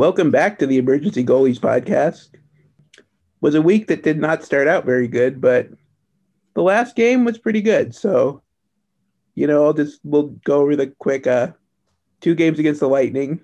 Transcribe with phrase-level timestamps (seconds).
[0.00, 2.30] Welcome back to the Emergency Goalies podcast.
[3.42, 5.68] Was a week that did not start out very good, but
[6.54, 7.94] the last game was pretty good.
[7.94, 8.42] So,
[9.34, 11.48] you know, I'll just we'll go over the quick uh
[12.22, 13.42] two games against the Lightning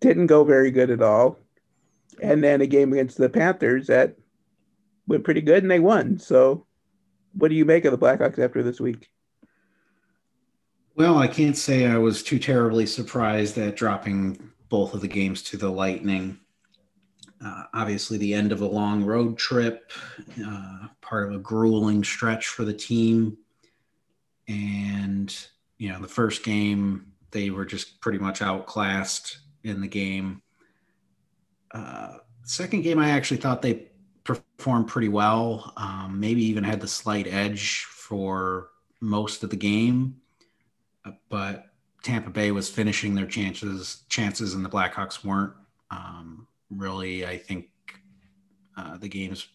[0.00, 1.38] didn't go very good at all.
[2.20, 4.16] And then a game against the Panthers that
[5.06, 6.18] went pretty good and they won.
[6.18, 6.66] So,
[7.34, 9.08] what do you make of the Blackhawks after this week?
[10.96, 15.42] Well, I can't say I was too terribly surprised at dropping both of the games
[15.42, 16.38] to the Lightning.
[17.44, 19.92] Uh, obviously, the end of a long road trip,
[20.44, 23.36] uh, part of a grueling stretch for the team.
[24.48, 25.34] And,
[25.76, 30.42] you know, the first game, they were just pretty much outclassed in the game.
[31.70, 33.88] Uh, second game, I actually thought they
[34.24, 35.72] performed pretty well.
[35.76, 40.16] Um, maybe even had the slight edge for most of the game,
[41.04, 41.66] uh, but
[42.02, 45.52] Tampa Bay was finishing their chances, chances, and the Blackhawks weren't.
[45.90, 47.68] Um, really, I think
[48.76, 49.48] uh, the games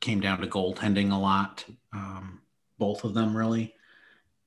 [0.00, 1.64] came down to goaltending a lot.
[1.92, 2.42] Um,
[2.78, 3.74] both of them really,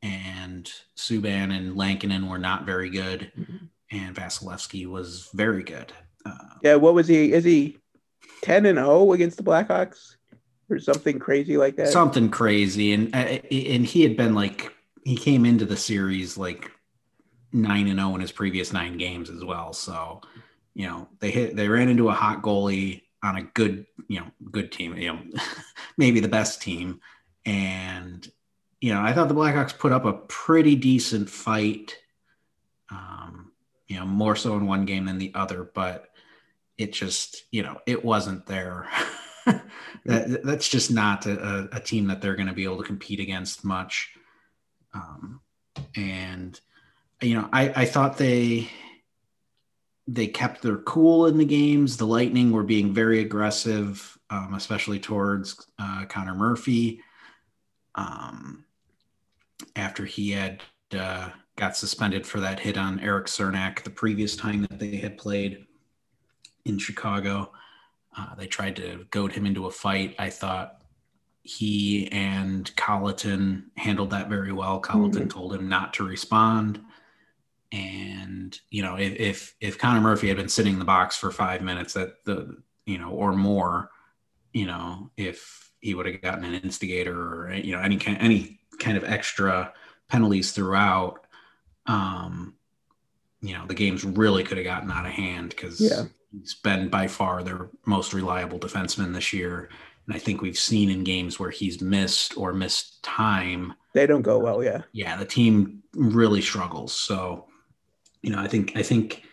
[0.02, 3.32] and Subban and Lankinen were not very good.
[3.38, 5.92] Mm-hmm and Vasilevskiy was very good.
[6.26, 7.34] Uh, yeah, what was he?
[7.34, 7.78] Is he
[8.42, 10.16] ten and zero oh against the Blackhawks
[10.70, 11.90] or something crazy like that?
[11.90, 14.74] Something crazy, and uh, and he had been like
[15.04, 16.72] he came into the series like
[17.54, 19.74] nine and zero oh in his previous nine games as well.
[19.74, 20.22] So
[20.74, 24.28] you know they hit they ran into a hot goalie on a good you know
[24.52, 25.20] good team, you know
[25.98, 27.00] maybe the best team,
[27.46, 28.30] and
[28.80, 31.98] you know I thought the Blackhawks put up a pretty decent fight.
[32.90, 33.52] Um,
[33.88, 36.12] you know, more so in one game than the other, but
[36.78, 38.88] it just, you know, it wasn't there.
[40.06, 43.20] that, that's just not a, a team that they're going to be able to compete
[43.20, 44.14] against much.
[44.94, 45.42] Um,
[45.96, 46.60] and,
[47.22, 48.70] you know, I, I thought they,
[50.08, 51.98] they kept their cool in the games.
[51.98, 57.02] The Lightning were being very aggressive, um, especially towards uh, Connor Murphy.
[57.96, 58.66] Um,
[59.76, 60.64] after he had
[60.98, 65.18] uh, got suspended for that hit on Erik Cernak the previous time that they had
[65.18, 65.66] played
[66.66, 67.52] in Chicago.
[68.18, 70.16] Uh, they tried to goad him into a fight.
[70.20, 70.82] I thought
[71.44, 74.80] he and Colliton handled that very well.
[74.80, 75.30] Colliton mm-hmm.
[75.30, 76.82] told him not to respond.
[77.72, 81.32] And you know, if, if if Connor Murphy had been sitting in the box for
[81.32, 83.90] five minutes, that the you know or more,
[84.54, 88.60] you know, if he would have gotten an instigator or you know any kind any
[88.80, 89.74] kind of extra
[90.10, 91.26] penalties throughout,
[91.86, 92.56] um,
[93.42, 96.04] you know, the games really could have gotten out of hand because yeah.
[96.32, 99.70] he's been by far their most reliable defenseman this year.
[100.08, 103.74] And I think we've seen in games where he's missed or missed time.
[103.94, 104.82] They don't go well, yeah.
[104.92, 106.94] Yeah, the team really struggles.
[106.94, 107.48] So,
[108.22, 109.24] you know, I think I think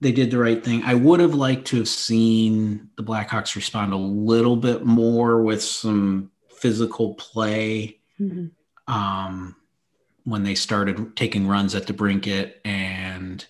[0.00, 0.82] they did the right thing.
[0.84, 5.62] I would have liked to have seen the Blackhawks respond a little bit more with
[5.62, 7.98] some physical play.
[8.20, 8.46] Mm-hmm.
[8.92, 9.56] Um,
[10.24, 13.44] when they started taking runs at DeBrincat and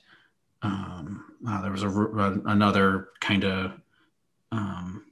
[0.63, 3.73] um, uh, there was a, a another kind of
[4.51, 5.05] um,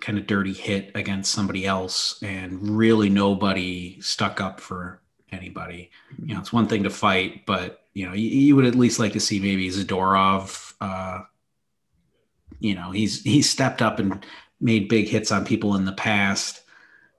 [0.00, 5.00] kind of dirty hit against somebody else and really nobody stuck up for
[5.32, 5.90] anybody
[6.24, 8.98] you know it's one thing to fight but you know you, you would at least
[8.98, 11.20] like to see maybe Zadorov uh,
[12.60, 14.24] you know he's he's stepped up and
[14.60, 16.62] made big hits on people in the past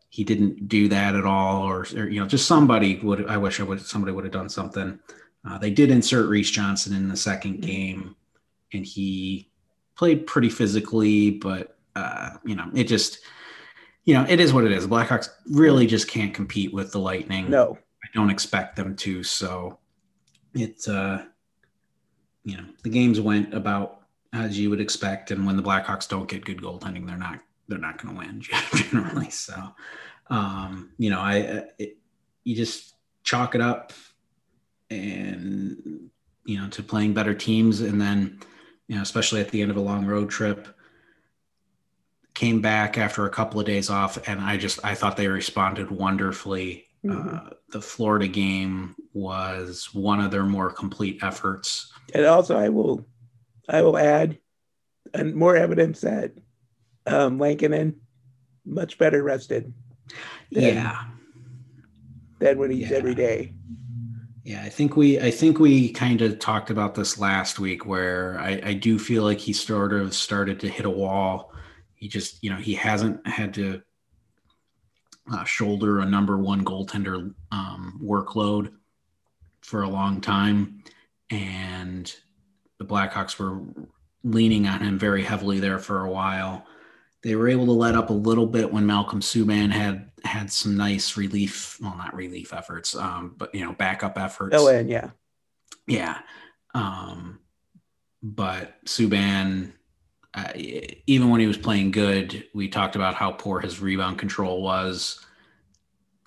[0.09, 3.27] he didn't do that at all, or, or, you know, just somebody would.
[3.27, 4.99] I wish I would somebody would have done something.
[5.47, 7.67] Uh, they did insert Reese Johnson in the second mm-hmm.
[7.67, 8.15] game,
[8.73, 9.51] and he
[9.95, 13.19] played pretty physically, but uh, you know, it just,
[14.05, 14.87] you know, it is what it is.
[14.87, 17.49] The Blackhawks really just can't compete with the Lightning.
[17.49, 19.23] No, I don't expect them to.
[19.23, 19.77] So
[20.57, 21.23] it's, uh,
[22.43, 23.97] you know, the games went about
[24.33, 27.77] as you would expect, and when the Blackhawks don't get good goaltending, they're not they're
[27.77, 28.41] not going to win
[28.75, 29.29] generally.
[29.29, 29.55] So,
[30.29, 31.97] um, you know, I it,
[32.43, 33.91] you just chalk it up
[34.89, 36.09] and
[36.45, 38.39] you know to playing better teams, and then
[38.87, 40.67] you know, especially at the end of a long road trip,
[42.33, 45.91] came back after a couple of days off, and I just I thought they responded
[45.91, 46.86] wonderfully.
[47.07, 47.35] Mm-hmm.
[47.35, 51.91] Uh, the Florida game was one of their more complete efforts.
[52.13, 53.05] And also, I will,
[53.67, 54.37] I will add,
[55.13, 56.33] and more evidence that
[57.05, 57.99] um, Lankinen
[58.65, 59.73] much better rested.
[60.51, 61.03] Than, yeah.
[62.39, 62.97] Than when he's yeah.
[62.97, 63.53] every day.
[64.43, 68.39] Yeah, I think we I think we kind of talked about this last week where
[68.39, 71.51] I, I do feel like he sort of started to hit a wall.
[71.95, 73.81] He just, you know, he hasn't had to
[75.31, 78.71] uh, shoulder a number one goaltender um, workload
[79.61, 80.83] for a long time.
[81.29, 82.13] And
[82.77, 83.61] the Blackhawks were
[84.23, 86.65] leaning on him very heavily there for a while.
[87.23, 90.77] They were able to let up a little bit when Malcolm Subban had had some
[90.77, 94.55] nice relief, well, not relief efforts, um, but you know, backup efforts.
[94.57, 95.09] Oh, and yeah,
[95.87, 96.19] yeah.
[96.73, 97.39] Um,
[98.21, 99.73] but Subban,
[100.33, 104.61] uh, even when he was playing good, we talked about how poor his rebound control
[104.61, 105.25] was.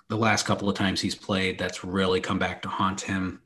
[0.09, 3.41] The last couple of times he's played, that's really come back to haunt him.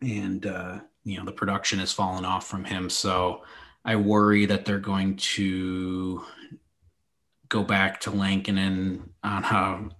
[0.00, 2.90] And, uh, you know, the production has fallen off from him.
[2.90, 3.44] So
[3.84, 6.24] I worry that they're going to
[7.48, 9.90] go back to Lankinen on how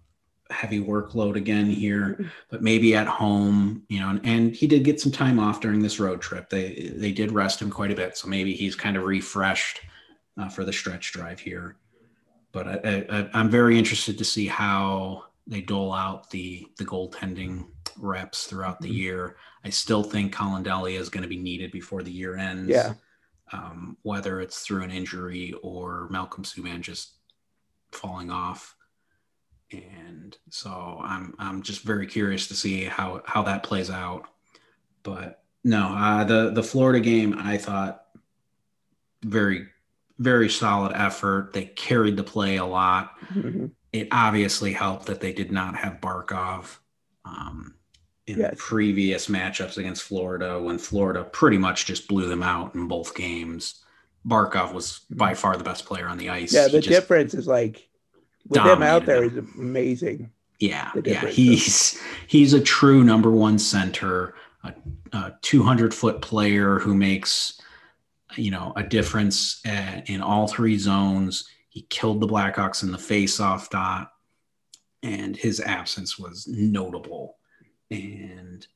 [0.51, 5.01] heavy workload again here, but maybe at home, you know, and, and, he did get
[5.01, 6.51] some time off during this road trip.
[6.51, 9.81] They they did rest him quite a bit, so maybe he's kind of refreshed
[10.37, 11.77] uh, for the stretch drive here.
[12.53, 17.67] But I, I, I'm very interested to see how they dole out the the goaltending
[17.99, 18.97] reps throughout the mm-hmm.
[18.97, 19.37] year.
[19.65, 22.71] I still think Collin Delia is going to be needed before the year ends.
[22.71, 22.95] Yeah.
[23.53, 27.15] Um, whether it's through an injury or Malcolm Subban just
[27.91, 28.77] falling off
[29.73, 34.27] and so I'm I'm just very curious to see how how that plays out.
[35.03, 38.05] But no, uh, the the Florida game I thought
[39.23, 39.67] very
[40.19, 41.53] very solid effort.
[41.53, 43.19] They carried the play a lot.
[43.33, 43.67] Mm-hmm.
[43.93, 46.77] It obviously helped that they did not have Barkov
[47.25, 47.75] um,
[48.27, 48.55] in yes.
[48.59, 53.83] previous matchups against Florida when Florida pretty much just blew them out in both games.
[54.27, 55.41] Barkov was by mm-hmm.
[55.41, 56.53] far the best player on the ice.
[56.53, 57.90] Yeah, the difference is like
[58.49, 60.31] with him out there is amazing.
[60.59, 64.75] Yeah, yeah, he's he's a true number one center, a,
[65.13, 67.61] a 200 foot player who makes
[68.37, 71.49] you know a difference at, in all three zones.
[71.71, 74.13] He killed the Blackhawks in the face-off dot,
[75.03, 77.37] and his absence was notable.
[77.91, 78.67] And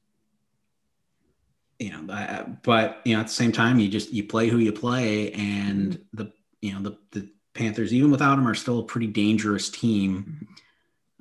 [1.79, 4.73] you know, but you know, at the same time, you just you play who you
[4.73, 6.17] play, and mm-hmm.
[6.17, 10.49] the you know the the Panthers, even without him, are still a pretty dangerous team,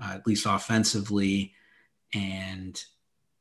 [0.01, 1.53] uh, at least offensively.
[2.13, 2.81] And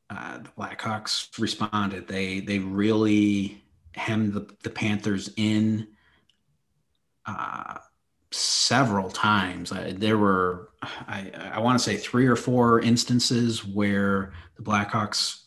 [0.09, 2.07] uh, the Blackhawks responded.
[2.07, 3.63] They they really
[3.93, 5.87] hemmed the, the Panthers in
[7.25, 7.77] uh,
[8.31, 9.71] several times.
[9.71, 15.41] I, there were, I, I want to say, three or four instances where the Blackhawks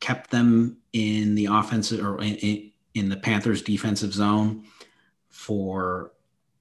[0.00, 4.64] kept them in the offensive or in, in the Panthers' defensive zone
[5.30, 6.12] for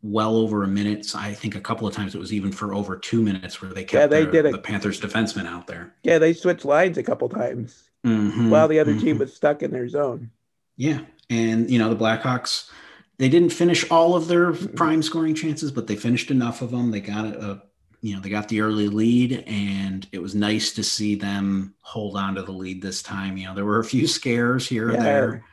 [0.03, 1.05] well over a minute.
[1.05, 3.71] So I think a couple of times it was even for over two minutes where
[3.71, 5.95] they kept yeah, they their, did a, the Panthers defenseman out there.
[6.03, 9.05] Yeah, they switched lines a couple times mm-hmm, while the other mm-hmm.
[9.05, 10.29] team was stuck in their zone.
[10.75, 12.69] Yeah, and you know the Blackhawks,
[13.17, 14.75] they didn't finish all of their mm-hmm.
[14.75, 16.91] prime scoring chances, but they finished enough of them.
[16.91, 17.63] They got a,
[18.01, 22.17] you know, they got the early lead, and it was nice to see them hold
[22.17, 23.37] on to the lead this time.
[23.37, 24.97] You know, there were a few scares here yeah.
[24.97, 25.45] or there,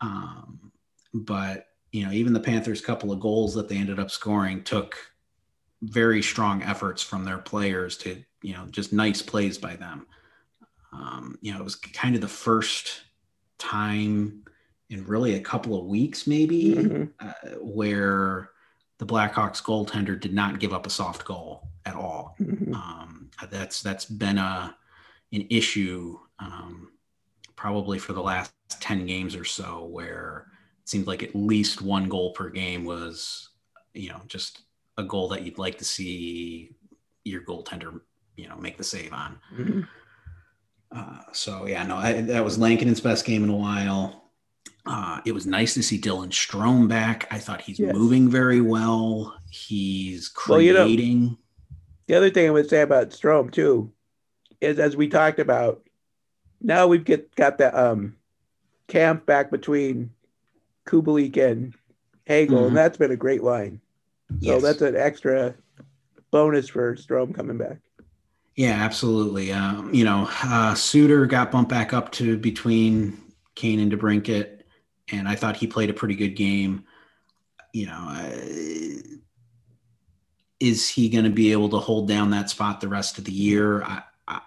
[0.00, 0.70] um,
[1.12, 4.96] but you know, even the Panthers' couple of goals that they ended up scoring took
[5.82, 10.06] very strong efforts from their players to, you know, just nice plays by them.
[10.92, 13.02] Um, you know, it was kind of the first
[13.58, 14.42] time
[14.90, 17.04] in really a couple of weeks, maybe, mm-hmm.
[17.20, 18.50] uh, where
[18.98, 22.36] the Blackhawks goaltender did not give up a soft goal at all.
[22.40, 22.74] Mm-hmm.
[22.74, 24.76] Um, that's that's been a
[25.32, 26.92] an issue um,
[27.56, 30.46] probably for the last ten games or so, where
[30.84, 33.50] seemed like at least one goal per game was,
[33.94, 34.62] you know, just
[34.98, 36.74] a goal that you'd like to see
[37.24, 38.00] your goaltender,
[38.36, 39.38] you know, make the save on.
[39.54, 39.80] Mm-hmm.
[40.94, 44.30] Uh, so yeah, no, I, that was Lankinen's best game in a while.
[44.84, 47.28] Uh, it was nice to see Dylan Strome back.
[47.30, 47.94] I thought he's yes.
[47.94, 49.36] moving very well.
[49.50, 50.74] He's creating.
[50.74, 51.36] Well, you know,
[52.08, 53.92] the other thing I would say about Strome too
[54.60, 55.82] is, as we talked about,
[56.60, 58.16] now we've get got the um,
[58.88, 60.10] Kampf back between
[60.86, 61.74] Kubalik and
[62.24, 62.66] Hagel, mm-hmm.
[62.68, 63.80] and that's been a great line.
[64.40, 64.62] So yes.
[64.62, 65.54] that's an extra
[66.30, 67.78] bonus for Strome coming back.
[68.56, 69.52] Yeah, absolutely.
[69.52, 73.18] Um, you know, uh, Suter got bumped back up to between
[73.54, 74.60] Kane and DeBrincat,
[75.10, 76.84] and I thought he played a pretty good game.
[77.72, 79.12] You know, uh,
[80.60, 83.32] is he going to be able to hold down that spot the rest of the
[83.32, 83.82] year?
[83.82, 84.40] I, I,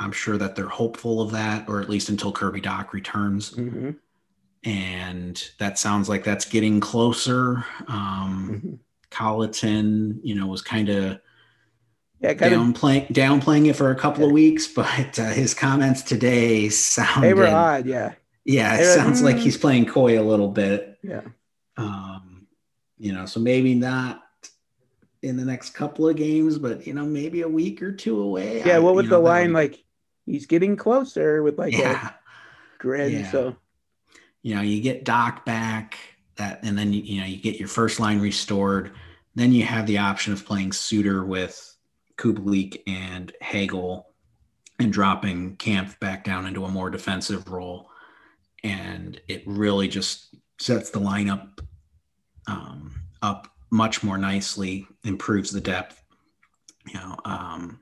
[0.00, 3.52] am sure that they're hopeful of that, or at least until Kirby Dach returns.
[3.52, 3.90] Mm-hmm
[4.64, 7.64] and that sounds like that's getting closer.
[7.88, 8.74] Um, mm-hmm.
[9.10, 11.20] Colliton, you know, was kind of
[12.20, 14.26] yeah, downplaying downplaying it for a couple yeah.
[14.26, 17.86] of weeks, but uh, his comments today sounded they were odd.
[17.86, 18.12] Yeah,
[18.44, 20.98] yeah, it sounds like, like he's playing coy a little bit.
[21.02, 21.22] Yeah,
[21.76, 22.46] um,
[22.98, 24.22] you know, so maybe not
[25.22, 28.62] in the next couple of games, but you know, maybe a week or two away.
[28.64, 29.82] Yeah, what was the know, line like?
[30.26, 32.10] He's getting closer with like yeah.
[32.10, 32.12] a
[32.78, 33.12] grin.
[33.12, 33.30] Yeah.
[33.32, 33.56] So
[34.42, 35.98] you know, you get Dach back
[36.36, 38.92] that, and then, you know, you get your first line restored.
[39.34, 41.76] Then you have the option of playing Suter with
[42.16, 44.06] Kubalik and Hagel
[44.78, 47.90] and dropping Kampf back down into a more defensive role.
[48.64, 51.60] And it really just sets the lineup
[52.46, 56.02] um, up much more nicely, improves the depth,
[56.86, 57.80] you know, um,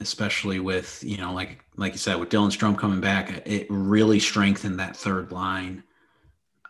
[0.00, 4.20] especially with, you know, like, like you said, with Dylan Strome coming back, it really
[4.20, 5.82] strengthened that third line.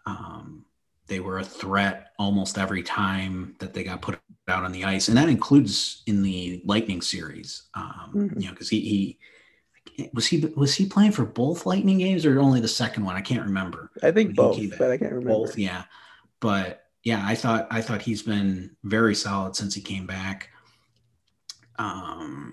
[0.07, 0.65] Um,
[1.07, 4.19] they were a threat almost every time that they got put
[4.49, 7.65] out on the ice, and that includes in the Lightning series.
[7.75, 8.41] Um, mm-hmm.
[8.41, 12.41] You know, because he, he was he was he playing for both Lightning games or
[12.41, 13.17] only the second one?
[13.17, 13.91] I can't remember.
[14.03, 15.59] I think both, but I can't remember both.
[15.59, 15.85] Yeah,
[16.41, 20.51] but yeah, I thought I thought he's been very solid since he came back.
[21.79, 22.53] Um,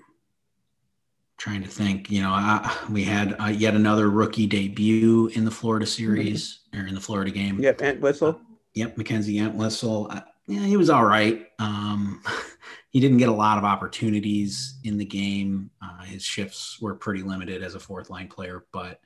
[1.44, 5.50] trying to think, you know, I, we had uh, yet another rookie debut in the
[5.50, 6.82] Florida series mm-hmm.
[6.82, 7.60] or in the Florida game.
[7.60, 8.28] Yep, Entwistle.
[8.30, 10.08] Uh, yep, Mackenzie Entwistle.
[10.10, 11.48] Uh, yeah, he was all right.
[11.58, 12.22] Um,
[12.88, 15.70] he didn't get a lot of opportunities in the game.
[15.82, 19.00] Uh, his shifts were pretty limited as a fourth line player, but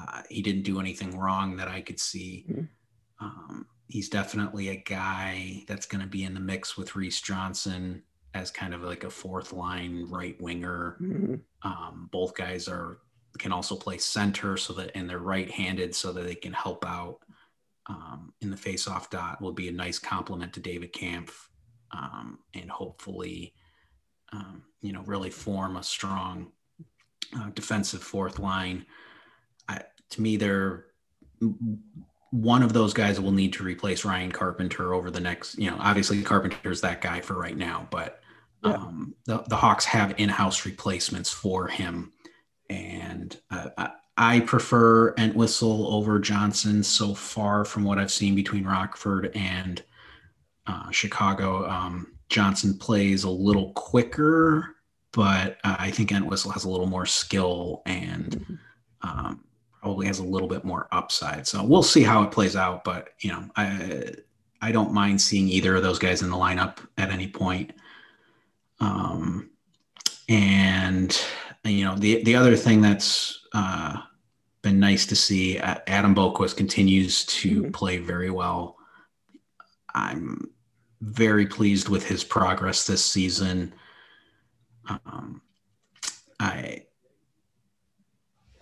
[0.00, 2.46] uh, he didn't do anything wrong that I could see.
[2.50, 2.64] Mm-hmm.
[3.20, 8.04] Um, he's definitely a guy that's going to be in the mix with Reese Johnson
[8.34, 10.96] as kind of like a fourth line right winger.
[11.00, 11.34] Mm-hmm.
[11.62, 12.98] Um, both guys are
[13.38, 16.84] can also play center so that and they're right handed so that they can help
[16.86, 17.18] out
[17.86, 21.50] um, in the face off dot will be a nice compliment to David Kampf
[21.90, 23.54] um, and hopefully
[24.32, 26.52] um, you know really form a strong
[27.36, 28.86] uh, defensive fourth line.
[29.68, 30.86] I, to me, they're
[32.30, 35.76] one of those guys will need to replace Ryan Carpenter over the next, you know,
[35.78, 38.20] obviously Carpenter's that guy for right now, but
[38.64, 38.72] yeah.
[38.72, 42.12] Um, the, the Hawks have in-house replacements for him,
[42.70, 48.64] and uh, I, I prefer Entwistle over Johnson so far from what I've seen between
[48.64, 49.82] Rockford and
[50.66, 51.68] uh, Chicago.
[51.68, 54.76] Um, Johnson plays a little quicker,
[55.12, 58.54] but uh, I think Entwistle has a little more skill and mm-hmm.
[59.08, 59.44] um,
[59.80, 61.46] probably has a little bit more upside.
[61.46, 62.84] So we'll see how it plays out.
[62.84, 64.12] But you know, I
[64.62, 67.72] I don't mind seeing either of those guys in the lineup at any point.
[68.80, 69.50] Um,
[70.28, 71.18] and
[71.64, 73.98] you know, the the other thing that's uh,
[74.62, 77.70] been nice to see, uh, Adam Boqvist continues to mm-hmm.
[77.70, 78.76] play very well.
[79.94, 80.50] I'm
[81.00, 83.74] very pleased with his progress this season.
[84.88, 85.42] Um,
[86.40, 86.84] I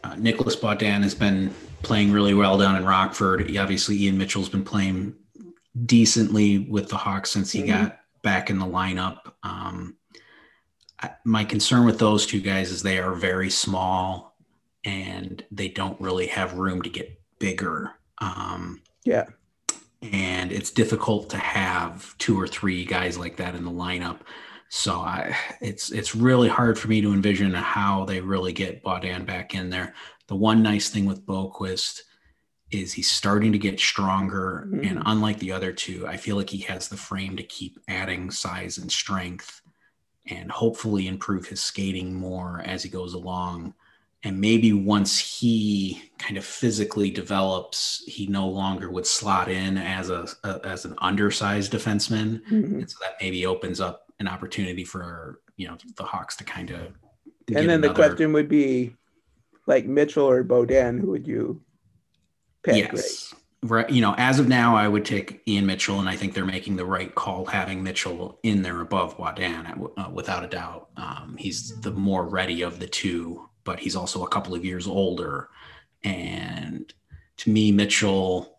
[0.05, 3.49] uh, Nicholas Beaudin has been playing really well down in Rockford.
[3.49, 5.15] He, obviously, Ian Mitchell's been playing
[5.87, 7.85] decently with the Hawks since he mm-hmm.
[7.85, 9.33] got back in the lineup.
[9.43, 9.97] Um,
[11.25, 14.37] my concern with those two guys is they are very small
[14.85, 17.93] and they don't really have room to get bigger.
[18.19, 19.27] Um, yeah.
[20.03, 24.21] And it's difficult to have two or three guys like that in the lineup.
[24.69, 29.27] So I, it's it's really hard for me to envision how they really get Beaudin
[29.27, 29.95] back in there.
[30.29, 32.01] The one nice thing with Boqvist
[32.71, 34.85] is he's starting to get stronger, mm-hmm.
[34.87, 38.31] and unlike the other two, I feel like he has the frame to keep adding
[38.31, 39.61] size and strength
[40.27, 43.75] and hopefully improve his skating more as he goes along.
[44.25, 50.11] And maybe once he kind of physically develops, he no longer would slot in as
[50.11, 52.81] a, a as an undersized defenseman, mm-hmm.
[52.81, 56.71] and so that maybe opens up an opportunity for you know the Hawks to kind
[56.71, 56.81] of.
[57.49, 57.89] And then another...
[57.89, 58.95] the question would be,
[59.67, 61.61] like Mitchell or Beaudin, who would you
[62.63, 62.77] pick?
[62.77, 63.33] Yes.
[63.33, 63.42] Right?
[63.89, 66.77] You know, as of now, I would take Ian Mitchell, and I think they're making
[66.77, 70.89] the right call having Mitchell in there above Beaudin, uh, without a doubt.
[70.97, 74.89] Um, he's the more ready of the two, but he's also a couple of years
[74.89, 75.49] older.
[76.03, 76.93] And
[77.39, 78.59] to me, Mitchell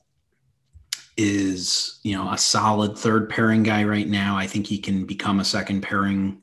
[1.17, 4.37] is, you know, a solid third pairing guy right now.
[4.37, 6.41] I think he can become a second pairing,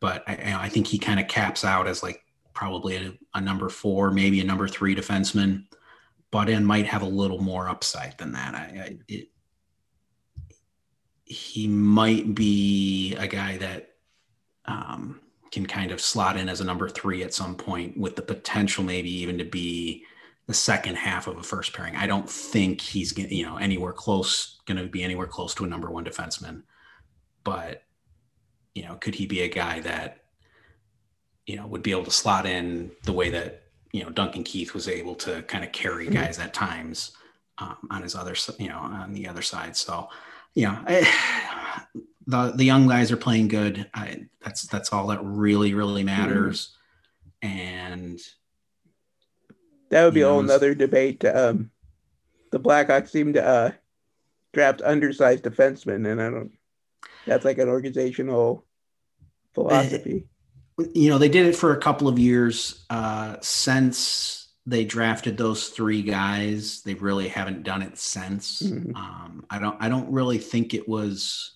[0.00, 3.70] but I, I think he kind of caps out as like probably a, a number
[3.70, 5.64] four, maybe a number three defenseman.
[6.34, 8.54] Beaudin might have a little more upside than that.
[8.56, 9.28] I, I it,
[11.24, 13.90] he might be a guy that
[14.64, 15.20] um,
[15.52, 18.82] can kind of slot in as a number three at some point with the potential
[18.82, 20.04] maybe even to be
[20.46, 21.94] the second half of a first pairing.
[21.94, 25.68] I don't think he's you know anywhere close going to be anywhere close to a
[25.68, 26.62] number one defenseman,
[27.44, 27.84] but
[28.74, 30.24] you know could he be a guy that
[31.46, 33.63] you know would be able to slot in the way that
[33.94, 36.16] you know Duncan Keith was able to kind of carry mm-hmm.
[36.16, 37.12] guys at times
[37.58, 39.76] um, on his other you know on the other side.
[39.76, 40.08] So
[40.54, 41.84] yeah, I,
[42.26, 43.88] the the young guys are playing good.
[43.94, 46.06] I, that's that's all that really really mm-hmm.
[46.06, 46.76] matters.
[47.40, 47.56] Mm-hmm.
[47.56, 48.20] And
[49.90, 51.24] that would be a whole another debate.
[51.24, 51.70] Um,
[52.50, 53.70] the Blackhawks seem to uh,
[54.52, 56.50] draft undersized defensemen, and I don't.
[57.26, 58.64] That's like an organizational
[59.54, 60.26] philosophy.
[60.94, 62.84] You know, they did it for a couple of years.
[62.90, 68.60] Uh, since they drafted those three guys, they really haven't done it since.
[68.62, 68.96] Mhm.
[68.96, 69.76] Um, I don't.
[69.80, 71.52] I don't really think it was.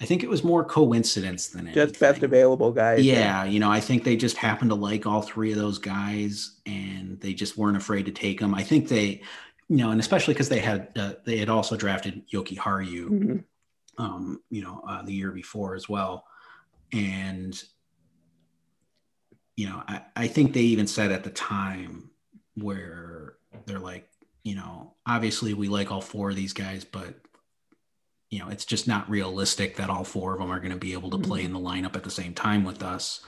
[0.00, 3.04] I think it was more coincidence than Just best available guys.
[3.06, 6.60] Yeah, you know, I think they just happened to like all three of those guys,
[6.66, 8.54] and they just weren't afraid to take them.
[8.54, 9.22] I think they,
[9.68, 13.44] you know, and especially because they had uh, they had also drafted Jokiharju, Mhm.
[13.98, 16.24] um, you know, uh, the year before as well,
[16.92, 17.62] and
[19.56, 22.10] you know, I, I think they even said at the time
[22.54, 23.34] where
[23.64, 24.08] they're like,
[24.44, 27.14] you know, obviously we like all four of these guys, but
[28.30, 30.92] you know, it's just not realistic that all four of them are going to be
[30.92, 31.56] able to play mm-hmm.
[31.56, 33.20] in the lineup at the same time with us.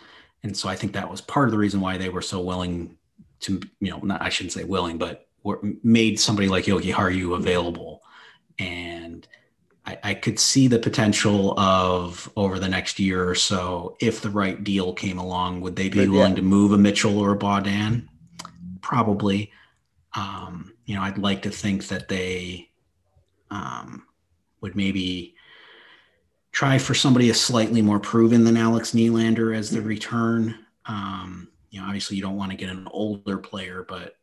[0.43, 2.97] And so I think that was part of the reason why they were so willing
[3.41, 8.03] to, you know, not, I shouldn't say willing, but were, made somebody like Jokiharju available.
[8.59, 8.98] And
[9.89, 14.29] I, I could see the potential of over the next year or so, if the
[14.29, 16.19] right deal came along, would they be But, yeah.
[16.19, 18.07] willing to move a Mitchell or a Beaudin?
[18.83, 19.51] Probably.
[20.15, 22.69] Um, you know, I'd like to think that they
[23.51, 24.05] um,
[24.61, 25.35] would maybe
[26.53, 30.55] try for somebody as slightly more proven than Alex Nylander as the return.
[30.85, 34.17] Um, you know, obviously you don't want to get an older player, but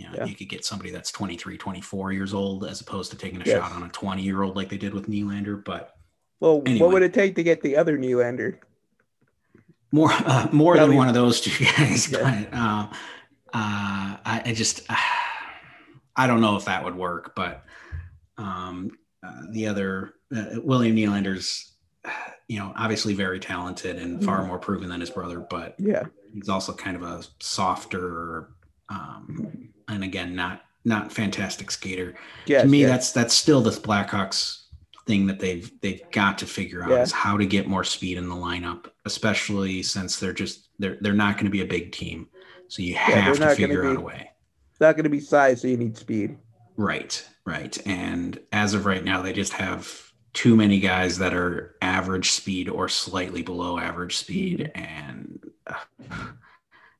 [0.00, 0.24] you know, Yeah.
[0.24, 3.58] you could get somebody that's 23, 24 years old as opposed to taking a Yes.
[3.58, 5.62] shot on a 20 year old like they did with Nylander.
[5.62, 5.94] But
[6.40, 6.80] Well, Anyway.
[6.86, 8.58] what would it take to get the other Nylander?
[9.92, 12.10] more, uh, more than one of those two guys.
[12.10, 12.46] Yeah.
[12.50, 12.86] But uh,
[13.52, 14.82] uh, I, I just,
[16.16, 17.34] I don't know if that would work.
[17.34, 17.64] But
[18.38, 18.92] um,
[19.22, 21.72] uh, the other, uh, William Nylander's,
[22.48, 24.46] you know, obviously very talented and far Mhm.
[24.46, 26.04] more proven than his brother, but Yeah.
[26.32, 28.48] he's also kind of a softer,
[28.88, 32.14] um, and again, not not fantastic skater.
[32.46, 32.90] Yes, to me, yes.
[32.90, 34.62] that's that's still the Blackhawks
[35.06, 37.02] thing that they've they've got to figure out Yeah.
[37.02, 41.12] is how to get more speed in the lineup, especially since they're just they're they're
[41.12, 42.28] not going to be a big team,
[42.68, 44.30] so you have to not gonna figure out be- a way.
[44.70, 46.38] It's not going to be size, so you need speed.
[46.76, 47.76] Right, right.
[47.86, 52.68] And as of right now, they just have too many guys that are average speed
[52.68, 54.70] or slightly below average speed.
[54.74, 55.74] And, uh,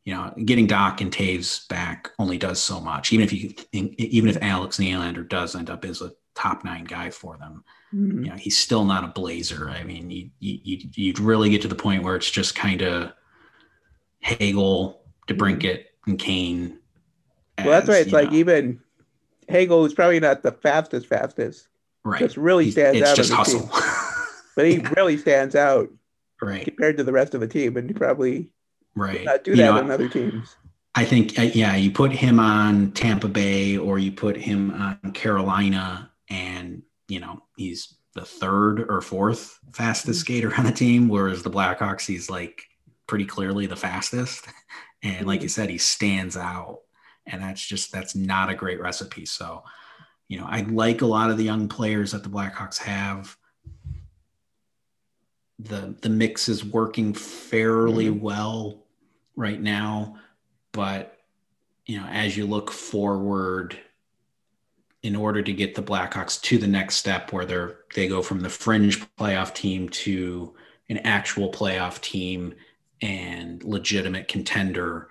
[0.05, 3.13] you know, getting Dach and Toews back only does so much.
[3.13, 7.11] Even if you, even if Alex Nylander does end up as a top nine guy
[7.11, 8.25] for them, Mhm.
[8.25, 9.69] you know, he's still not a blazer.
[9.69, 12.83] I mean, you, you, you- you'd really get to the point where it's just kind
[12.83, 13.13] of
[14.21, 16.79] Hagel, DeBrincat, and Kane.
[17.59, 18.03] Well, that's right.
[18.03, 18.81] It's like know, even
[19.49, 21.69] Hagel is probably not the fastest, fastest,
[22.05, 22.21] right.
[22.21, 23.71] just really stands it's out just on hustle.
[24.57, 25.89] But he really stands out
[26.41, 28.51] right, compared to the rest of the team, and he probably
[28.95, 29.25] right.
[29.25, 30.57] not do You that know, on other teams.
[30.95, 35.13] I think, uh, yeah, you put him on Tampa Bay or you put him on
[35.13, 41.09] Carolina, and you know he's the third or fourth fastest skater on the team.
[41.09, 42.65] Whereas the Blackhawks, he's like
[43.07, 44.47] pretty clearly the fastest,
[45.03, 46.81] and like you said, he stands out,
[47.27, 49.27] and that's just that's not a great recipe.
[49.27, 49.63] So,
[50.29, 53.37] you know, I like a lot of the young players that the Blackhawks have.
[55.65, 58.87] The the mix is working fairly well
[59.37, 60.17] right now
[60.73, 61.19] but
[61.87, 63.79] you know as you look forward
[65.03, 68.41] in order to get the blackhawks to the next step where they're they go from
[68.41, 70.55] the fringe playoff team to
[70.89, 72.55] an actual playoff team
[73.03, 75.09] and legitimate contender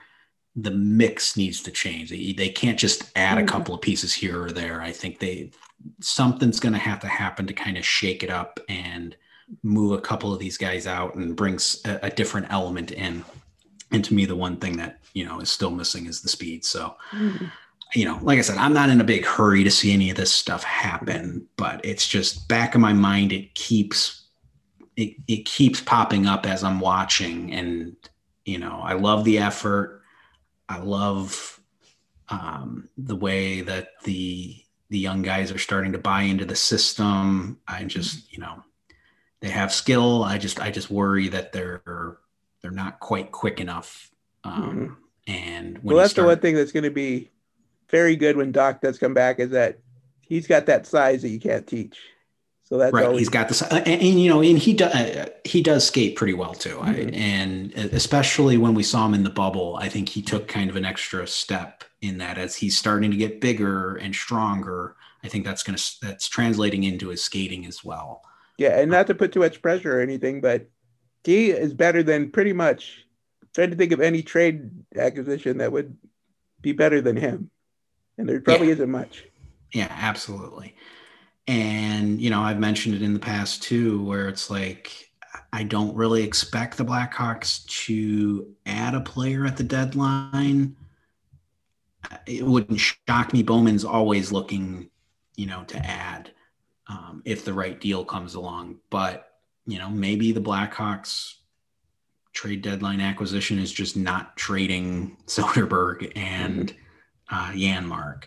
[0.56, 2.10] the mix needs to change.
[2.10, 3.48] They, they can't just add a Mhm.
[3.48, 4.82] couple of pieces here or there.
[4.82, 5.52] I think they
[6.02, 9.16] something's going to have to happen to kind of shake it up and
[9.64, 13.24] move a couple of these guys out and brings a, a different element in.
[13.92, 16.64] And to me the one thing that you know is still missing is the speed.
[16.66, 17.52] So Mhm.
[17.96, 20.16] you know like i said i'm not in a big hurry to see any of
[20.16, 24.28] this stuff happen but it's just back of my mind it keeps
[24.96, 27.52] it, it keeps popping up as i'm watching.
[27.52, 27.96] And
[28.46, 30.02] you know i love the effort.
[30.68, 31.60] I love
[32.30, 34.56] um, the way that the
[34.92, 37.60] the young guys are starting to buy into the system.
[37.68, 38.64] I just you know
[39.42, 42.18] they have skill i just i just worry that they're
[42.62, 44.12] they're not quite quick enough
[44.44, 44.98] um,
[45.28, 45.88] and when Mm-hmm.
[45.88, 47.30] Well, you that's the one thing that's going to be
[47.90, 49.80] very good when Dach does come back is that
[50.22, 51.98] he's got that size that you can't teach.
[52.64, 55.26] So that's right always he's got this and, and, you know and he does uh,
[55.44, 57.16] he does skate pretty well too I, Mhm.
[57.16, 60.76] and especially when we saw him in the bubble i think he took kind of
[60.76, 65.46] an extra step in that as he's starting to get bigger and stronger i think
[65.46, 68.22] that's going to that's translating into his skating as well
[68.60, 70.70] yeah, and not to put too much pressure or anything, but
[71.24, 73.06] he is better than pretty much.
[73.56, 75.98] Trying to think of any trade acquisition that would
[76.62, 77.50] be better than him,
[78.18, 78.74] and there probably Yeah.
[78.74, 79.26] isn't much.
[79.74, 80.76] Yeah, absolutely.
[81.48, 85.12] And, you know, I've mentioned it in the past too, where it's like,
[85.52, 90.76] I don't really expect the Blackhawks to add a player at the deadline.
[92.28, 93.42] It wouldn't shock me.
[93.42, 94.90] Bowman's always looking,
[95.36, 96.32] you know, to add
[96.90, 98.80] um, if the right deal comes along.
[98.90, 99.32] But,
[99.66, 101.36] you know, maybe the Blackhawks
[102.34, 106.74] trade deadline acquisition is just not trading Soderberg and
[107.30, 108.24] uh, Janmark.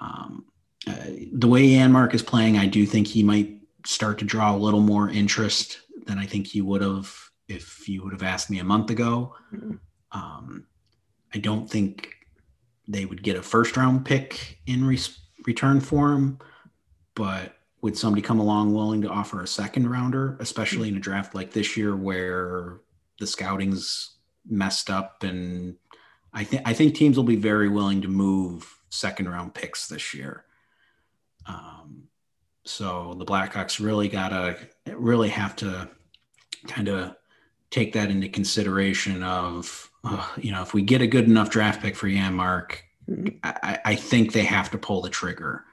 [0.00, 0.46] Um,
[0.86, 4.56] uh, the way Janmark is playing, I do think he might start to draw a
[4.56, 7.14] little more interest than I think he would have
[7.48, 9.34] if you would have asked me a month ago.
[9.54, 9.74] Mm-hmm.
[10.12, 10.66] Um,
[11.34, 12.14] I don't think
[12.88, 14.98] they would get a first round pick in re-
[15.46, 16.38] return for him,
[17.14, 21.34] but would somebody come along willing to offer a second rounder, especially in a draft
[21.34, 22.78] like this year where
[23.20, 24.14] the scouting's
[24.48, 25.76] messed up and
[26.32, 30.14] I think I think teams will be very willing to move second round picks this
[30.14, 30.46] year.
[31.46, 32.04] Um,
[32.64, 35.90] so the Blackhawks really gotta really have to
[36.66, 37.14] kind of
[37.70, 41.82] take that into consideration of uh, you know if we get a good enough draft
[41.82, 42.78] pick for Janmark,
[43.42, 45.66] I, I think they have to pull the trigger.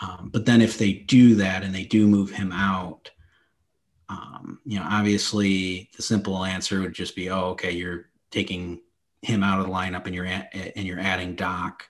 [0.00, 3.10] Um, but then if they do that and they do move him out,
[4.08, 8.80] um, you know, obviously the simple answer would just be, oh, okay, you're taking
[9.22, 11.82] him out of the lineup and you're at, and you're adding Dach,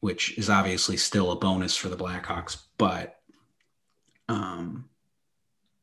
[0.00, 2.62] which is obviously still a bonus for the Blackhawks.
[2.78, 3.18] But
[4.28, 4.88] um,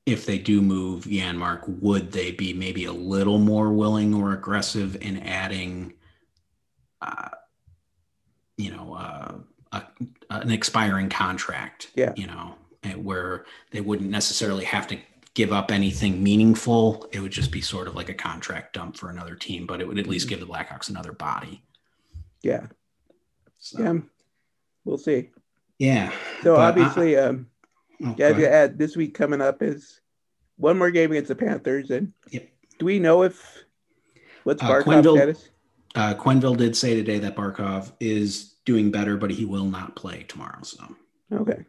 [0.05, 4.95] if they do move Janmark, would they be maybe a little more willing or aggressive
[5.01, 5.93] in adding,
[7.01, 7.29] uh,
[8.57, 9.33] you know, uh,
[9.71, 9.83] a,
[10.29, 11.91] an expiring contract?
[11.95, 12.13] Yeah.
[12.15, 12.55] You know,
[12.95, 14.97] where they wouldn't necessarily have to
[15.33, 17.07] give up anything meaningful.
[17.11, 19.87] It would just be sort of like a contract dump for another team, but it
[19.87, 20.39] would at least mm-hmm.
[20.39, 21.63] give the Blackhawks another body.
[22.41, 22.67] Yeah.
[23.59, 23.81] So.
[23.81, 23.93] Yeah.
[24.83, 25.29] We'll see.
[25.77, 26.11] Yeah.
[26.43, 27.47] So obviously, I, um,
[28.03, 30.01] oh, yeah, add this week coming up is
[30.57, 32.49] one more game against the Panthers, and yep.
[32.77, 33.63] do we know if
[34.43, 35.49] what's uh, Barkov's status?
[35.95, 40.23] Uh, Quenneville did say today that Barkov is doing better, but he will not play
[40.27, 40.61] tomorrow.
[40.63, 40.95] So
[41.33, 41.65] okay.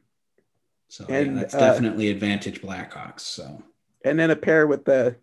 [0.88, 3.20] So and, yeah, that's uh, definitely advantage Blackhawks.
[3.20, 3.62] So
[4.05, 5.16] and then a pair with the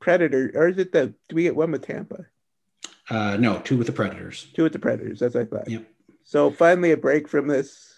[0.00, 1.14] Predator, or is it the?
[1.28, 2.26] Do we get one with Tampa?
[3.10, 4.46] Uh, no, two with the Predators.
[4.54, 5.20] Two with the Predators.
[5.20, 5.70] That's what I thought.
[5.70, 5.84] Yep.
[6.24, 7.94] So finally, a break from this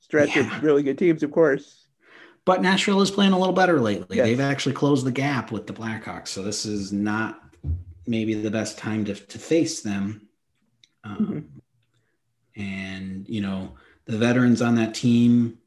[0.00, 0.56] stretch yeah.
[0.56, 1.86] of really good teams, of course.
[2.44, 4.16] But Nashville is playing a little better lately.
[4.16, 4.26] Yes.
[4.26, 6.28] They've actually closed the gap with the Blackhawks.
[6.28, 7.38] So this is not
[8.06, 10.28] maybe the best time to, to face them.
[11.04, 11.58] Um, mm-hmm.
[12.58, 15.58] And, you know, the veterans on that team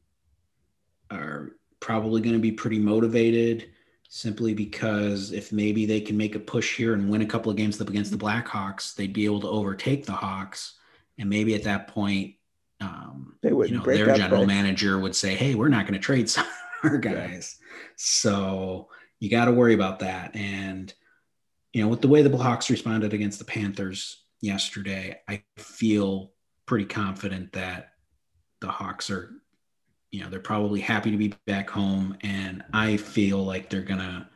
[1.09, 3.69] are probably going to be pretty motivated
[4.09, 7.57] simply because if maybe they can make a push here and win a couple of
[7.57, 10.77] games up against the Blackhawks, they'd be able to overtake the Hawks
[11.17, 12.35] and maybe at that point,
[12.81, 16.47] um, you know, their general manager would say, "Hey, we're not going to trade some
[16.83, 17.77] our guys." Yeah.
[17.95, 20.35] So you got to worry about that.
[20.35, 20.91] And
[21.73, 26.31] you know, with the way the Blackhawks responded against the Panthers yesterday, I feel
[26.71, 27.95] pretty confident that
[28.61, 29.29] the Hawks are,
[30.09, 34.29] you know, they're probably happy to be back home, and I feel like they're gonna,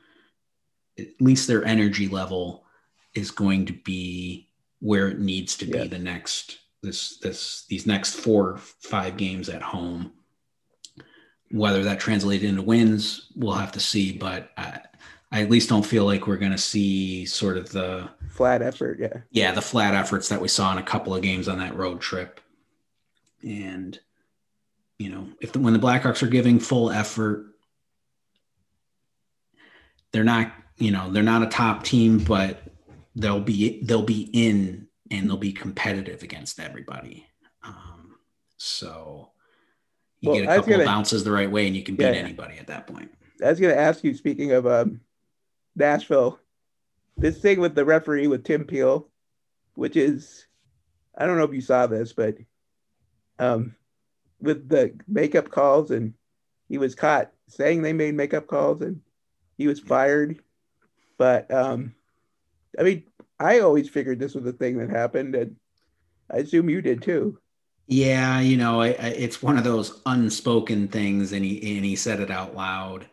[1.00, 2.66] at least their energy level
[3.14, 4.50] is going to be
[4.82, 9.62] where it needs to be the next this this these next four five games at
[9.62, 10.12] home.
[11.52, 14.12] Whether that translated into wins, we'll have to see.
[14.12, 14.82] But I,
[15.36, 19.00] I at least don't feel like we're going to see sort of the flat effort.
[19.02, 21.76] Yeah, yeah, the flat efforts that we saw in a couple of games on that
[21.76, 22.40] road trip.
[23.44, 24.00] And
[24.98, 27.48] you know, if the, when the Blackhawks are giving full effort,
[30.14, 32.64] they're not you know they're not a top team, but
[33.18, 37.28] they'll be they'll be in and they'll be competitive against everybody.
[37.62, 38.16] Um,
[38.56, 39.32] so
[40.22, 42.06] you well, get a couple gonna, of bounces the right way, and you can beat
[42.06, 43.12] yeah, anybody at that point.
[43.44, 44.14] I was going to ask you.
[44.14, 45.02] Speaking of um,
[45.76, 46.40] Nashville,
[47.18, 49.08] this thing with the referee with Tim Peel,
[49.76, 50.46] which is,
[51.18, 52.38] I don't know if you saw this, but
[53.40, 53.76] um,
[54.42, 56.14] with the makeup calls, and
[56.70, 59.02] he was caught saying they made makeup calls, and
[59.58, 60.40] he was fired.
[61.18, 61.96] But um,
[62.78, 63.04] I mean,
[63.40, 65.56] I always figured this was a thing that happened, and
[66.32, 67.38] I assume you did too.
[67.88, 71.96] Yeah, you know, I, I, it's one of those unspoken things, and he and he
[71.96, 73.08] said it out loud.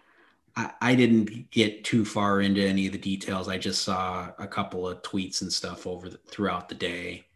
[0.56, 3.48] I, I didn't get too far into any of the details.
[3.48, 7.26] I just saw a couple of tweets and stuff over the, throughout the day.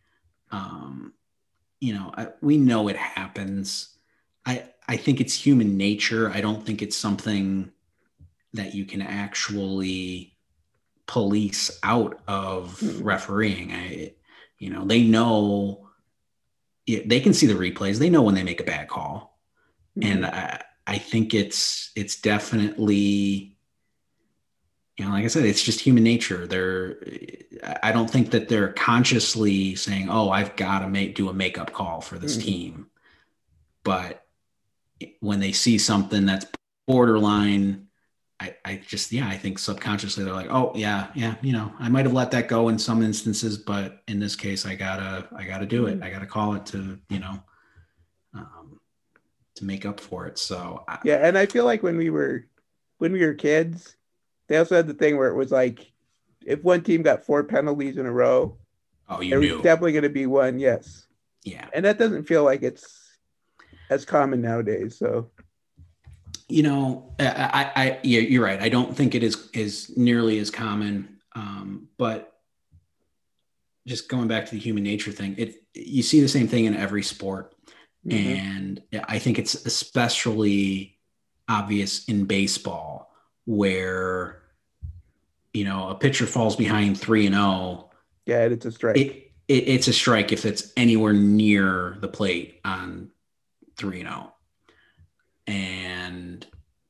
[0.51, 1.15] Um,
[1.81, 3.97] you know, I, we know it happens.
[4.45, 6.31] I I think it's human nature.
[6.31, 7.73] I don't think it's something
[8.55, 10.37] that you can actually
[11.07, 13.03] police out of hmm.
[13.03, 13.73] refereeing.
[13.73, 14.15] I,
[14.59, 15.89] you know, they know
[16.87, 17.99] they can see the replays.
[17.99, 19.37] They know when they make a bad call,
[19.99, 20.13] Mm-hmm.
[20.13, 23.57] and I, I think it's it's definitely,
[24.97, 26.47] you know, like I said, it's just human nature.
[26.47, 26.97] They're,
[27.83, 31.73] I don't think that they're consciously saying, "Oh, I've got to make do a makeup
[31.73, 32.43] call for this Mhm.
[32.43, 32.87] team,"
[33.83, 34.27] but
[35.21, 36.47] when they see something that's
[36.87, 37.89] borderline
[38.39, 41.89] I, I just yeah i think subconsciously they're like oh yeah yeah you know i
[41.89, 45.45] might have let that go in some instances but in this case i gotta i
[45.45, 47.43] gotta do it i gotta call it to you know
[49.57, 50.39] to make up for it.
[50.39, 52.47] So I, Yeah, and I feel like when we were
[52.99, 53.97] when we were kids,
[54.49, 55.91] they also had the thing where it was like
[56.45, 58.57] if one team got four penalties in a row,
[59.09, 60.59] oh you there was definitely going to be one.
[60.59, 61.07] Yes,
[61.43, 61.69] yeah.
[61.75, 63.19] And that doesn't feel like it's
[63.91, 64.97] as common nowadays.
[64.97, 65.31] So.
[66.49, 68.63] You know I, I, I yeah you're right.
[68.63, 72.33] I don't think it is is nearly as common um, but
[73.85, 76.77] just going back to the human nature thing it you see the same thing in
[76.77, 77.56] every sport
[78.07, 78.39] mhm.
[78.39, 80.99] And I think it's especially
[81.49, 83.13] obvious in baseball
[83.45, 84.43] where,
[85.53, 87.91] you know, a pitcher falls behind 3 and 0.
[88.27, 88.97] yeah, it's a strike.
[88.97, 93.11] It, it, it's a strike if it's anywhere near the plate on
[93.77, 94.33] 3 and 0.
[95.47, 96.47] And,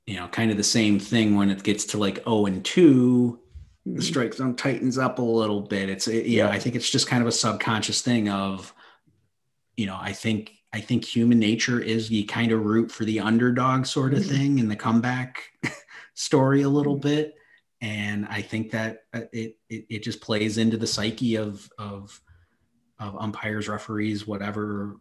[0.07, 3.39] you know, kind of the same thing when it gets to like 0 and 2,
[3.85, 4.03] the Mhm.
[4.03, 5.89] strike zone tightens up a little bit.
[5.91, 6.53] It's, it, you know, Yeah.
[6.53, 8.73] I think it's just kind of a subconscious thing of,
[9.77, 13.21] you know, I think I think human nature is you kind of root for the
[13.21, 14.29] underdog sort of Mhm.
[14.29, 15.43] thing and the comeback
[16.15, 17.35] story a little bit,
[17.81, 22.21] and I think that uh, it, it it just plays into the psyche of of
[22.99, 24.97] of umpires, referees, whatever,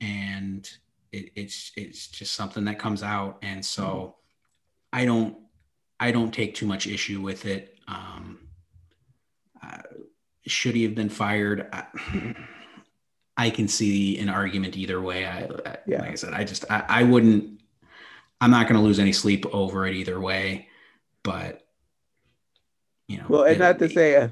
[0.00, 0.66] and
[1.12, 4.16] it, it's it's just something that comes out, and so
[4.90, 5.36] I don't
[5.98, 7.78] I don't take too much issue with it.
[7.86, 8.48] Um,
[9.62, 9.82] uh,
[10.46, 11.68] should he have been fired?
[11.74, 11.84] I,
[13.40, 15.24] I can see an argument either way.
[15.24, 16.02] I, I Yeah.
[16.02, 17.58] like I said, I just I, I wouldn't.
[18.42, 20.68] I'm not going to lose any sleep over it either way,
[21.22, 21.66] but
[23.08, 24.28] you know, well, and it- not to say, uh,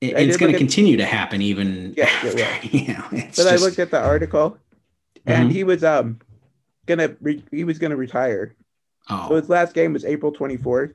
[0.00, 3.40] it- it's going to at- continue to happen even Yeah, after, you know, but just,
[3.46, 4.56] I looked at the article,
[5.26, 5.52] and Mhm.
[5.52, 6.18] he was um
[6.86, 8.54] gonna re- he was gonna retire.
[9.10, 9.28] Oh.
[9.28, 10.94] So his last game was April 24th.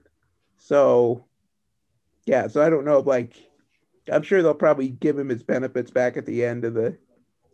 [0.58, 1.26] So,
[2.26, 3.36] yeah, so I don't know if like,
[4.12, 6.98] I'm sure they'll probably give him his benefits back at the end of the,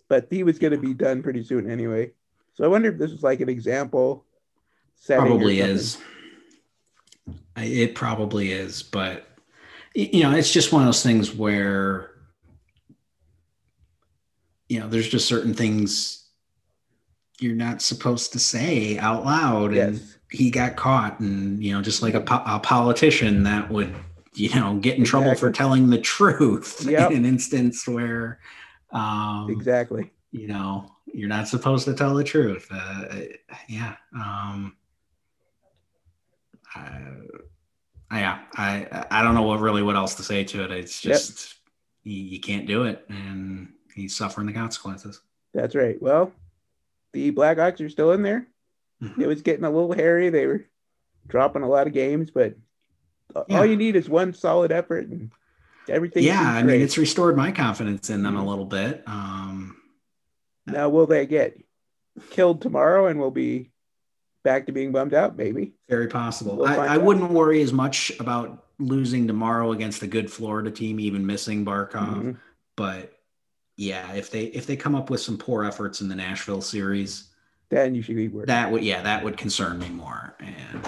[0.09, 2.11] but he was going to be done pretty soon anyway.
[2.53, 4.25] So I wonder if this is like an example.
[5.05, 5.97] probably is.
[7.55, 9.27] It probably is, but
[9.93, 12.11] you know, it's just one of those things where
[14.69, 16.25] you know, there's just certain things
[17.39, 22.01] you're not supposed to say out loud, and he got caught, and you know, just
[22.01, 23.95] like a, po- a politician that would
[24.33, 27.11] you know get in trouble for telling the truth Yep.
[27.11, 28.39] in an instance where
[28.91, 30.11] um, Exactly.
[30.31, 33.05] you know you're not supposed to tell the truth uh,
[33.67, 34.75] yeah um
[36.75, 41.03] I, yeah i i don't know what really what else to say to it it's
[41.03, 41.13] Yep.
[41.13, 41.55] just
[42.03, 45.21] you, you can't do it and he's suffering the consequences
[45.53, 45.99] That's right.
[46.01, 46.31] Well,
[47.13, 48.47] the Blackhawks are still in there.
[49.01, 49.19] Mhm.
[49.19, 50.29] It was getting a little hairy.
[50.29, 50.65] They were
[51.27, 52.55] dropping a lot of games, but
[53.47, 53.59] Yeah.
[53.59, 55.31] all you need is one solid effort and
[55.89, 56.23] everything.
[56.23, 58.47] yeah i mean it's restored my confidence in them a Mhm.
[58.47, 59.77] little bit um
[60.65, 61.57] now will they get
[62.29, 63.71] killed tomorrow and we'll be
[64.43, 65.35] back to being bummed out?
[65.37, 65.73] Maybe.
[65.89, 70.31] very possible We'll I, I wouldn't worry as much about losing tomorrow against a good
[70.31, 72.37] florida team even missing barkov Mhm.
[72.75, 73.13] but
[73.79, 77.29] yeah, if they if they come up with some poor efforts in the Nashville series,
[77.69, 78.49] Then you should be worried.
[78.49, 80.35] that would yeah, that would concern me more.
[80.39, 80.87] And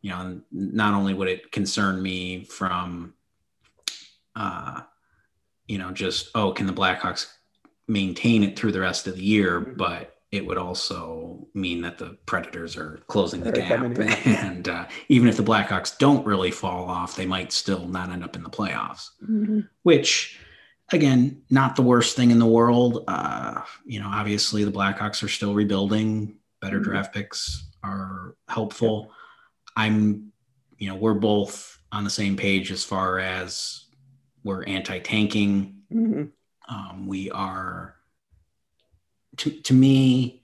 [0.00, 3.12] you know, not only would it concern me from
[4.38, 4.80] uh
[5.66, 7.26] you know, just oh, can the Blackhawks
[7.86, 9.76] maintain it through the rest of the year, Mhm.
[9.76, 13.80] but it would also mean that the Predators are closing the gap.
[14.26, 18.24] And uh, even if the Blackhawks don't really fall off, they might still not end
[18.24, 19.68] up in the playoffs Mhm.
[19.82, 20.38] which
[20.92, 25.28] again not the worst thing in the world uh you know obviously the blackhawks are
[25.28, 26.84] still rebuilding better Mhm.
[26.84, 29.12] draft picks are helpful
[29.76, 30.32] i'm
[30.78, 33.84] you know we're both on the same page as far as
[34.44, 35.74] we're anti-tanking.
[35.92, 36.30] Mhm.
[36.68, 37.94] um, we are
[39.38, 40.42] to, to me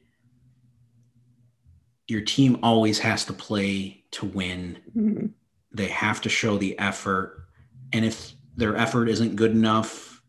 [2.06, 4.78] your team always has to play to win.
[4.96, 5.32] Mhm.
[5.72, 7.46] they have to show the effort.
[7.92, 10.22] And if their effort isn't good enough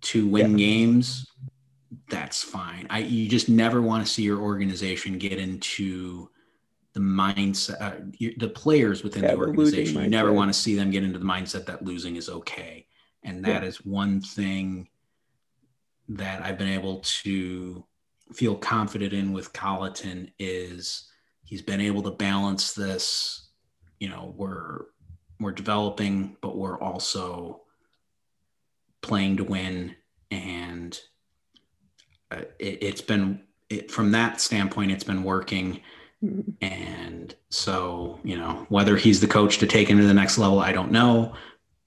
[0.00, 1.26] to win games
[2.10, 2.86] that's fine.
[2.90, 6.30] I you just never want to see your organization get into
[6.94, 7.92] the mindset uh,
[8.38, 10.02] the players within Yeah, the organization.
[10.02, 12.86] You never want to see them get into the mindset that losing is okay
[13.28, 14.88] and that is one thing
[16.08, 17.84] that i've been able to
[18.32, 21.08] feel confident in with Colliton is
[21.44, 23.48] he's been able to balance this.
[24.00, 24.86] You know, we're
[25.40, 27.62] we're developing, but we're also
[29.00, 29.94] playing to win,
[30.30, 30.98] and
[32.30, 35.80] uh, it, has been it, from that standpoint, it's been working.
[36.22, 36.50] Mm-hmm.
[36.60, 40.58] And so, you know, whether he's the coach to take him to the next level,
[40.58, 41.34] I don't know.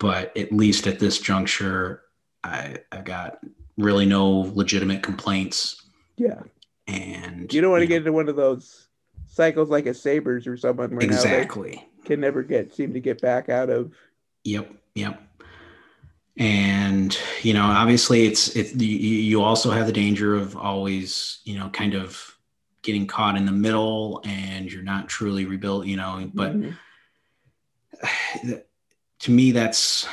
[0.01, 2.01] But at least at this juncture,
[2.43, 3.37] I, I've got
[3.77, 5.79] really no legitimate complaints.
[6.17, 6.41] Yeah.
[6.87, 8.87] And you don't want to get into one of those
[9.27, 13.47] cycles like a Sabres or someone where exactly can never get seem to get back
[13.47, 13.93] out of.
[14.43, 14.73] Yep.
[14.95, 15.21] Yep.
[16.37, 18.73] And you know, obviously, it's it.
[18.81, 22.35] You, you also have the danger of always, you know, kind of
[22.81, 25.85] getting caught in the middle, and you're not truly rebuilt.
[25.85, 26.71] You know, but mm-hmm.
[29.21, 30.07] to me, that's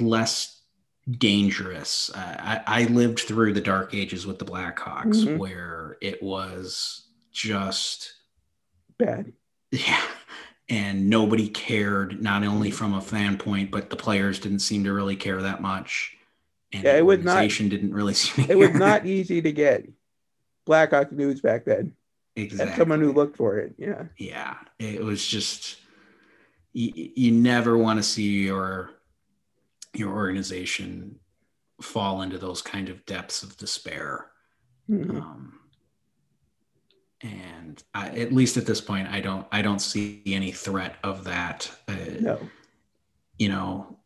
[0.00, 0.62] less
[1.10, 2.10] dangerous.
[2.14, 5.36] Uh, I, I, lived through the dark ages with the Blackhawks mm-hmm.
[5.36, 8.14] where it was just
[8.98, 9.32] bad.
[9.70, 10.00] Yeah.
[10.68, 14.92] And nobody cared, not only from a fan point, but the players didn't seem to
[14.92, 16.16] really care that much.
[16.72, 19.86] And yeah, it was not, didn't really seem It was not easy to get
[20.64, 21.92] Blackhawk news back then.
[22.36, 22.72] Exactly.
[22.72, 23.74] As someone who looked for it.
[23.76, 24.04] Yeah.
[24.16, 24.54] Yeah.
[24.78, 25.76] It was just,
[26.74, 28.90] you, you never want to see your
[29.94, 31.18] your organization
[31.80, 34.26] fall into those kind of depths of despair.
[34.90, 35.16] Mm-hmm.
[35.16, 35.58] Um,
[37.22, 41.24] and I, at least at this point, I don't I don't see any threat of
[41.24, 41.70] that.
[41.88, 42.38] Uh, no.
[43.38, 43.98] You know,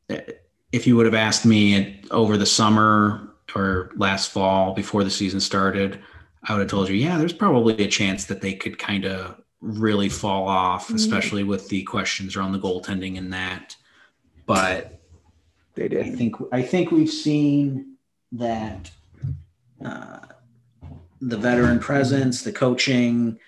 [0.72, 5.40] if you would have asked me over the summer or last fall before the season
[5.40, 6.00] started,
[6.44, 9.42] I would have told you, yeah, there's probably a chance that they could kind of
[9.60, 10.96] really fall off, mm-hmm.
[10.96, 13.76] especially with the questions around the goaltending and that.
[14.46, 15.00] But
[15.74, 16.06] they did.
[16.06, 17.96] I think I think we've seen
[18.32, 18.90] that
[19.84, 20.20] uh,
[21.20, 23.38] the veteran presence, the coaching,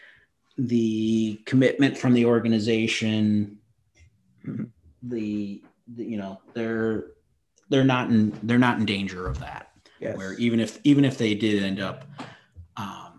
[0.59, 3.59] the commitment from the organization,
[4.47, 4.65] mm-hmm.
[5.03, 5.63] the,
[5.95, 7.07] the you know they're
[7.69, 9.71] they're not in they're not in danger of that.
[10.01, 10.17] Yes.
[10.17, 12.05] Where even if even if they did end up,
[12.77, 13.10] um,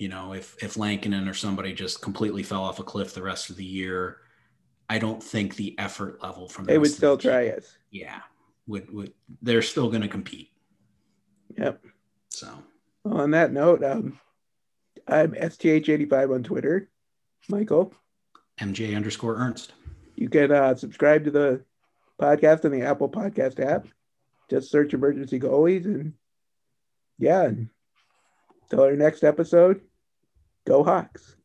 [0.00, 3.50] you know, if if Lankinen or somebody just completely fell off a cliff the rest
[3.50, 4.16] of the year,
[4.88, 7.70] I don't think the effort level from the they would still try it.
[7.90, 8.20] Yeah,
[8.66, 10.52] would would they're still going to compete.
[11.58, 11.84] Yep.
[12.30, 12.48] So
[13.04, 14.18] on that note, um,
[15.06, 16.88] I'm STH85 on Twitter.
[17.50, 17.92] Michael.
[18.58, 19.74] MJ underscore Ernst.
[20.16, 21.64] You can uh, subscribe to the
[22.18, 23.86] podcast on the Apple Podcast app.
[24.48, 26.14] Just search emergency goalies and
[27.18, 27.50] yeah.
[28.70, 29.82] Until our next episode,
[30.66, 31.36] go Hawks.